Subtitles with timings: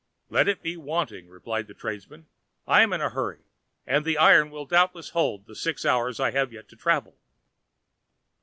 [0.31, 2.25] "Let it be wanting," replied the tradesman;
[2.65, 3.43] "I am in a hurry
[3.85, 7.19] and the iron will doubtless hold the six hours I have yet to travel."